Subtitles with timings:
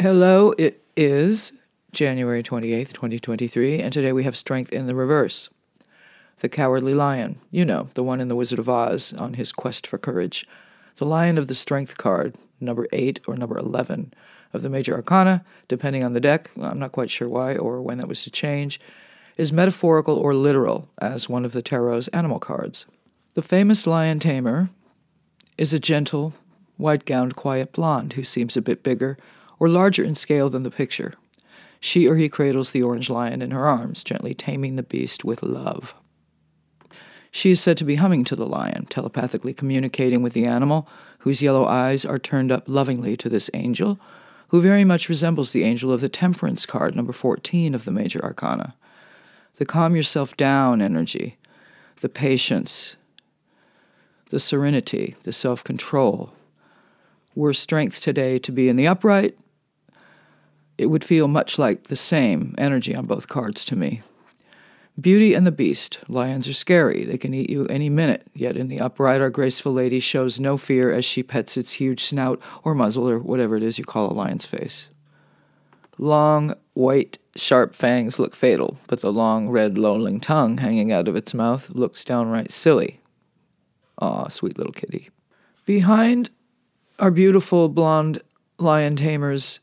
[0.00, 1.52] Hello, it is
[1.92, 5.50] January 28th, 2023, and today we have strength in the reverse.
[6.38, 9.86] The Cowardly Lion, you know, the one in The Wizard of Oz on his quest
[9.86, 10.48] for courage.
[10.96, 14.14] The Lion of the Strength card, number 8 or number 11
[14.54, 17.98] of the Major Arcana, depending on the deck, I'm not quite sure why or when
[17.98, 18.80] that was to change,
[19.36, 22.86] is metaphorical or literal as one of the Tarot's animal cards.
[23.34, 24.70] The famous lion tamer
[25.58, 26.32] is a gentle,
[26.78, 29.18] white gowned, quiet blonde who seems a bit bigger
[29.60, 31.14] or larger in scale than the picture.
[31.78, 35.42] She or he cradles the orange lion in her arms, gently taming the beast with
[35.42, 35.94] love.
[37.30, 41.42] She is said to be humming to the lion, telepathically communicating with the animal, whose
[41.42, 44.00] yellow eyes are turned up lovingly to this angel,
[44.48, 48.22] who very much resembles the angel of the Temperance card, number 14 of the Major
[48.24, 48.74] Arcana.
[49.56, 51.36] The calm yourself down energy,
[52.00, 52.96] the patience,
[54.30, 56.32] the serenity, the self control.
[57.36, 59.38] Were strength today to be in the upright,
[60.80, 64.00] it would feel much like the same energy on both cards to me.
[64.98, 65.98] Beauty and the Beast.
[66.08, 67.04] Lions are scary.
[67.04, 70.56] They can eat you any minute, yet in the upright, our graceful lady shows no
[70.56, 74.10] fear as she pets its huge snout or muzzle or whatever it is you call
[74.10, 74.88] a lion's face.
[75.98, 81.16] Long, white, sharp fangs look fatal, but the long, red, lolling tongue hanging out of
[81.16, 83.00] its mouth looks downright silly.
[83.98, 85.10] Aw, sweet little kitty.
[85.66, 86.30] Behind
[86.98, 88.22] our beautiful blonde
[88.58, 89.60] lion tamer's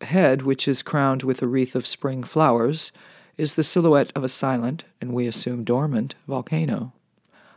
[0.00, 2.92] head, which is crowned with a wreath of spring flowers,
[3.36, 6.92] is the silhouette of a silent, and we assume dormant, volcano.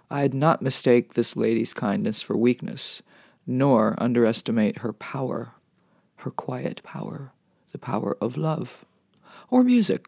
[0.09, 3.01] I'd not mistake this lady's kindness for weakness,
[3.47, 5.53] nor underestimate her power,
[6.17, 7.31] her quiet power,
[7.71, 8.85] the power of love,
[9.49, 10.05] or music.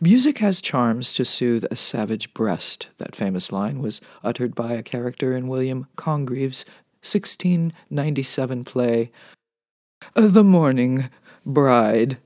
[0.00, 2.88] Music has charms to soothe a savage breast.
[2.96, 6.64] That famous line was uttered by a character in William Congreve's
[7.02, 9.10] 1697 play,
[10.14, 11.10] the Mourning
[11.46, 12.18] Bride,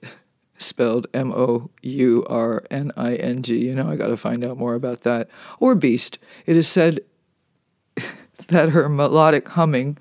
[0.58, 3.66] spelled M O U R N I N G.
[3.66, 5.28] You know, I gotta find out more about that.
[5.60, 6.18] Or Beast.
[6.46, 7.00] It is said
[8.48, 9.98] that her melodic humming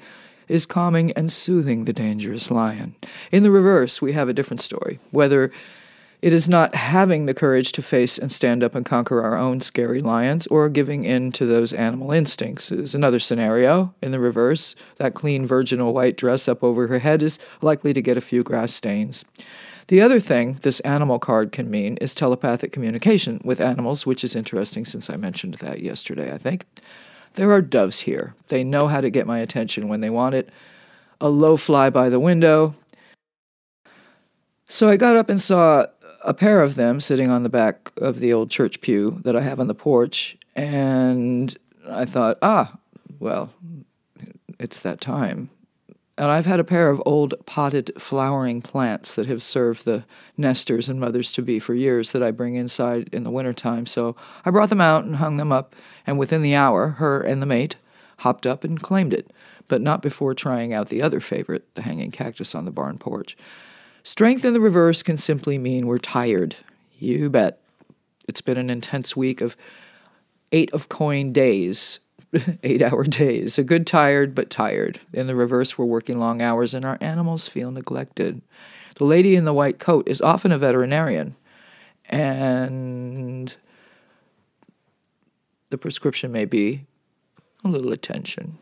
[0.48, 2.96] is calming and soothing the dangerous lion.
[3.32, 5.00] In the reverse, we have a different story.
[5.12, 5.52] Whether
[6.24, 9.60] it is not having the courage to face and stand up and conquer our own
[9.60, 13.94] scary lions or giving in to those animal instincts is another scenario.
[14.02, 18.02] In the reverse, that clean virginal white dress up over her head is likely to
[18.02, 19.26] get a few grass stains.
[19.90, 24.34] The other thing this animal card can mean is telepathic communication with animals, which is
[24.34, 26.66] interesting since I mentioned that yesterday, I think.
[27.34, 28.34] There are doves here.
[28.48, 30.48] They know how to get my attention when they want it.
[31.20, 32.76] A low fly by the window.
[34.74, 35.86] So I got up and saw
[36.24, 39.42] a pair of them sitting on the back of the old church pew that I
[39.42, 41.56] have on the porch, and
[41.90, 42.78] I thought, ah,
[43.20, 43.54] well,
[44.60, 45.50] it's that time.
[46.18, 50.06] And I've had a pair of old potted flowering plants that have served the
[50.38, 53.88] nesters and mothers to be for years that I bring inside in the wintertime.
[53.88, 57.42] So I brought them out and hung them up, and within the hour, her and
[57.42, 57.78] the mate
[58.18, 59.32] hopped up and claimed it,
[59.68, 63.36] but not before trying out the other favorite, the hanging cactus on the barn porch.
[64.04, 66.58] Strength in the reverse can simply mean we're tired.
[67.00, 67.60] You bet.
[68.28, 69.56] It's been an intense week of
[70.52, 72.00] eight of coin days,
[72.64, 73.58] eight hour days.
[73.58, 75.00] A good tired, but tired.
[75.14, 78.42] In the reverse, we're working long hours and our animals feel neglected.
[78.96, 81.36] The lady in the white coat is often a veterinarian,
[82.06, 83.56] and
[85.70, 86.86] the prescription may be
[87.64, 88.60] a little attention.